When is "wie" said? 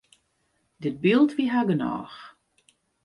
1.35-1.51